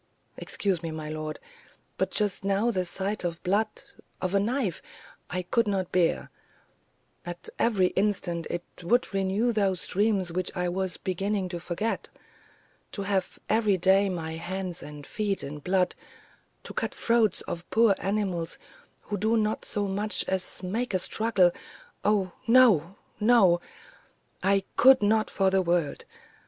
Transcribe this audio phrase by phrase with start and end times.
[0.35, 1.39] "Excuse me, my lord;
[1.97, 3.83] but just now the sight of blood
[4.19, 4.81] of a knife
[5.29, 6.31] I could not bear;
[7.23, 12.09] at every instant it would renew those dreams which I was beginning to forget.
[12.93, 15.93] To have every day my hands and feet in blood,
[16.63, 18.57] to cut the throats of poor animals
[19.01, 21.51] who do not so much as make a struggle
[22.03, 23.61] oh, no, no!
[24.41, 26.05] I could not for the world.